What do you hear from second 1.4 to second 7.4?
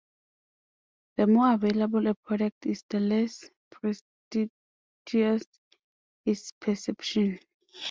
available a product is the less prestigious its perception.